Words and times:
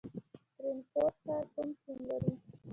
ترینکوټ 0.55 1.13
ښار 1.23 1.43
کوم 1.53 1.69
سیند 1.81 2.01
لري؟ 2.07 2.33